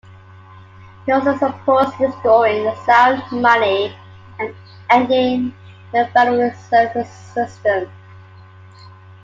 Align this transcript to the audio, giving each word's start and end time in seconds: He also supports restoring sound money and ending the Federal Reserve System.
He 1.05 1.11
also 1.11 1.37
supports 1.37 1.91
restoring 1.99 2.73
sound 2.87 3.21
money 3.33 3.95
and 4.39 4.55
ending 4.89 5.53
the 5.91 6.09
Federal 6.11 6.41
Reserve 6.41 7.05
System. 7.05 7.87